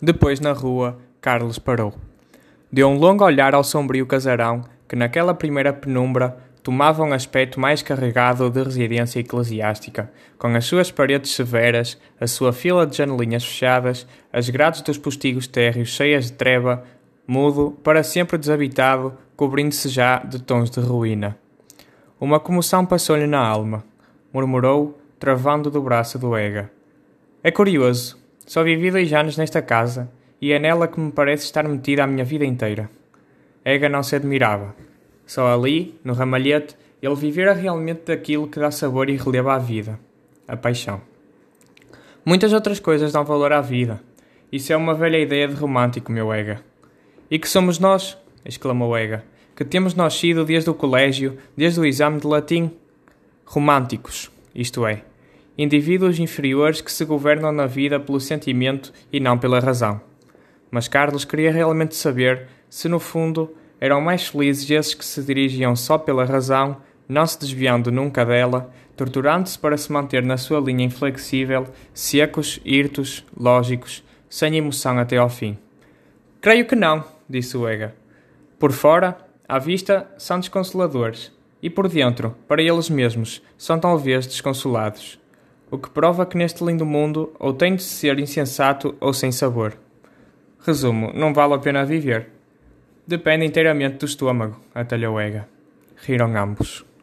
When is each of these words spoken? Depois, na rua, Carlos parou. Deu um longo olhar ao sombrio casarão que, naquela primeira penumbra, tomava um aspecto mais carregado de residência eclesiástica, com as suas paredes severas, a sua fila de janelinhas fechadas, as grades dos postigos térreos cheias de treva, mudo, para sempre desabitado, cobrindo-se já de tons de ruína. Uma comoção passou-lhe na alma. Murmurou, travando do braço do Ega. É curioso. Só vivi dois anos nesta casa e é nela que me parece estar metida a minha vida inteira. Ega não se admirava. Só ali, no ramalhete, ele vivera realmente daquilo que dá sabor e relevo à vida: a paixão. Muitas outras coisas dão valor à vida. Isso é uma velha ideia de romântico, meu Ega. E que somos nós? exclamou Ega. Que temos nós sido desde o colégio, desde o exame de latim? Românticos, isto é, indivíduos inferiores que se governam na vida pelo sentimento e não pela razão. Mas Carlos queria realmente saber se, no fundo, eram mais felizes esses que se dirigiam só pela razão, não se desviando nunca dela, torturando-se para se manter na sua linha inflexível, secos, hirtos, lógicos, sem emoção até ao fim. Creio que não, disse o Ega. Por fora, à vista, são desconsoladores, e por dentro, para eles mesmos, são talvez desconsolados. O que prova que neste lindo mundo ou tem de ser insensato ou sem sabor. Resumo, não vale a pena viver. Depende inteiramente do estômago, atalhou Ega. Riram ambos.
Depois, 0.00 0.40
na 0.40 0.52
rua, 0.52 0.98
Carlos 1.20 1.58
parou. 1.58 1.94
Deu 2.70 2.88
um 2.88 2.98
longo 2.98 3.24
olhar 3.24 3.54
ao 3.54 3.64
sombrio 3.64 4.06
casarão 4.06 4.62
que, 4.88 4.96
naquela 4.96 5.34
primeira 5.34 5.72
penumbra, 5.72 6.36
tomava 6.62 7.04
um 7.04 7.12
aspecto 7.12 7.60
mais 7.60 7.80
carregado 7.80 8.50
de 8.50 8.62
residência 8.62 9.20
eclesiástica, 9.20 10.10
com 10.36 10.48
as 10.48 10.64
suas 10.64 10.90
paredes 10.90 11.30
severas, 11.30 11.96
a 12.20 12.26
sua 12.26 12.52
fila 12.52 12.84
de 12.84 12.96
janelinhas 12.96 13.44
fechadas, 13.44 14.06
as 14.32 14.48
grades 14.50 14.82
dos 14.82 14.98
postigos 14.98 15.46
térreos 15.46 15.88
cheias 15.88 16.26
de 16.26 16.32
treva, 16.32 16.82
mudo, 17.26 17.78
para 17.84 18.02
sempre 18.02 18.36
desabitado, 18.36 19.16
cobrindo-se 19.36 19.88
já 19.88 20.18
de 20.18 20.42
tons 20.42 20.68
de 20.68 20.80
ruína. 20.80 21.38
Uma 22.20 22.40
comoção 22.40 22.84
passou-lhe 22.84 23.26
na 23.26 23.38
alma. 23.38 23.84
Murmurou, 24.32 24.98
travando 25.20 25.70
do 25.70 25.80
braço 25.80 26.18
do 26.18 26.36
Ega. 26.36 26.70
É 27.44 27.50
curioso. 27.50 28.25
Só 28.46 28.62
vivi 28.62 28.92
dois 28.92 29.12
anos 29.12 29.36
nesta 29.36 29.60
casa 29.60 30.08
e 30.40 30.52
é 30.52 30.58
nela 30.58 30.86
que 30.86 31.00
me 31.00 31.10
parece 31.10 31.44
estar 31.44 31.66
metida 31.68 32.04
a 32.04 32.06
minha 32.06 32.24
vida 32.24 32.44
inteira. 32.44 32.88
Ega 33.64 33.88
não 33.88 34.04
se 34.04 34.14
admirava. 34.14 34.74
Só 35.26 35.52
ali, 35.52 35.98
no 36.04 36.14
ramalhete, 36.14 36.76
ele 37.02 37.16
vivera 37.16 37.52
realmente 37.52 38.04
daquilo 38.06 38.46
que 38.46 38.60
dá 38.60 38.70
sabor 38.70 39.10
e 39.10 39.16
relevo 39.16 39.50
à 39.50 39.58
vida: 39.58 39.98
a 40.46 40.56
paixão. 40.56 41.00
Muitas 42.24 42.52
outras 42.52 42.78
coisas 42.78 43.12
dão 43.12 43.24
valor 43.24 43.52
à 43.52 43.60
vida. 43.60 44.00
Isso 44.52 44.72
é 44.72 44.76
uma 44.76 44.94
velha 44.94 45.18
ideia 45.18 45.48
de 45.48 45.54
romântico, 45.54 46.12
meu 46.12 46.32
Ega. 46.32 46.62
E 47.28 47.40
que 47.40 47.48
somos 47.48 47.80
nós? 47.80 48.16
exclamou 48.44 48.96
Ega. 48.96 49.24
Que 49.56 49.64
temos 49.64 49.94
nós 49.94 50.14
sido 50.14 50.44
desde 50.44 50.70
o 50.70 50.74
colégio, 50.74 51.36
desde 51.56 51.80
o 51.80 51.84
exame 51.84 52.20
de 52.20 52.26
latim? 52.26 52.70
Românticos, 53.44 54.30
isto 54.54 54.86
é, 54.86 55.02
indivíduos 55.58 56.18
inferiores 56.18 56.80
que 56.80 56.92
se 56.92 57.04
governam 57.04 57.52
na 57.52 57.66
vida 57.66 57.98
pelo 57.98 58.20
sentimento 58.20 58.92
e 59.12 59.18
não 59.18 59.38
pela 59.38 59.60
razão. 59.60 60.00
Mas 60.70 60.88
Carlos 60.88 61.24
queria 61.24 61.50
realmente 61.50 61.94
saber 61.94 62.48
se, 62.68 62.88
no 62.88 62.98
fundo, 62.98 63.54
eram 63.80 64.00
mais 64.00 64.26
felizes 64.26 64.70
esses 64.70 64.94
que 64.94 65.04
se 65.04 65.22
dirigiam 65.22 65.74
só 65.76 65.96
pela 65.96 66.24
razão, 66.24 66.76
não 67.08 67.26
se 67.26 67.38
desviando 67.38 67.92
nunca 67.92 68.24
dela, 68.24 68.70
torturando-se 68.96 69.58
para 69.58 69.76
se 69.76 69.92
manter 69.92 70.22
na 70.22 70.36
sua 70.36 70.60
linha 70.60 70.84
inflexível, 70.84 71.66
secos, 71.94 72.60
hirtos, 72.64 73.24
lógicos, 73.38 74.02
sem 74.28 74.56
emoção 74.56 74.98
até 74.98 75.16
ao 75.16 75.28
fim. 75.28 75.56
Creio 76.40 76.66
que 76.66 76.74
não, 76.74 77.04
disse 77.28 77.56
o 77.56 77.68
Ega. 77.68 77.94
Por 78.58 78.72
fora, 78.72 79.16
à 79.48 79.58
vista, 79.58 80.10
são 80.18 80.40
desconsoladores, 80.40 81.32
e 81.62 81.68
por 81.68 81.88
dentro, 81.88 82.34
para 82.48 82.62
eles 82.62 82.88
mesmos, 82.88 83.42
são 83.56 83.78
talvez 83.78 84.26
desconsolados. 84.26 85.18
O 85.68 85.76
que 85.76 85.90
prova 85.90 86.24
que 86.24 86.38
neste 86.38 86.64
lindo 86.64 86.86
mundo 86.86 87.32
ou 87.40 87.52
tem 87.52 87.74
de 87.74 87.82
ser 87.82 88.20
insensato 88.20 88.94
ou 89.00 89.12
sem 89.12 89.32
sabor. 89.32 89.76
Resumo, 90.64 91.12
não 91.12 91.34
vale 91.34 91.54
a 91.54 91.58
pena 91.58 91.84
viver. 91.84 92.28
Depende 93.04 93.44
inteiramente 93.44 93.98
do 93.98 94.06
estômago, 94.06 94.60
atalhou 94.72 95.20
Ega. 95.20 95.48
Riram 95.96 96.36
ambos. 96.36 96.86